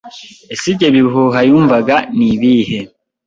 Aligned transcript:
Ese 0.53 0.65
ibyo 0.71 0.87
bihuha 0.95 1.39
yumvaga 1.49 1.95
ni 2.15 2.25
ibihe 2.33 2.79